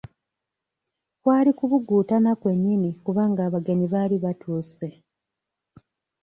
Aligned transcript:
Kwali 1.21 1.51
kubuguutana 1.57 2.31
kwennyini 2.41 2.89
kubanga 3.03 3.41
abagenyi 3.47 3.85
baali 3.93 4.15
batuuse. 4.23 4.87